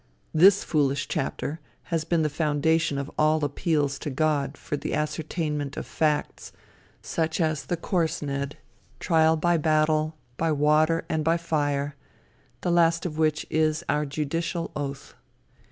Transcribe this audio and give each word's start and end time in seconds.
This 0.33 0.63
foolish 0.63 1.07
chapter 1.07 1.59
has 1.93 2.05
been 2.05 2.23
the 2.23 2.27
foundation 2.27 2.97
of 2.97 3.11
all 3.19 3.45
appeals 3.45 3.99
to 3.99 4.09
God 4.09 4.57
for 4.57 4.75
the 4.75 4.95
ascertainment 4.95 5.77
of 5.77 5.85
facts, 5.85 6.51
such 7.03 7.39
as 7.39 7.65
the 7.67 7.77
corsned, 7.77 8.57
trial 8.99 9.37
by 9.37 9.57
battle, 9.57 10.15
by 10.37 10.53
water, 10.53 11.05
and 11.07 11.23
by 11.23 11.37
fire, 11.37 11.95
the 12.61 12.71
last 12.71 13.05
of 13.05 13.19
which 13.19 13.45
is 13.51 13.83
our 13.87 14.07
judicial 14.07 14.71
oath. 14.75 15.13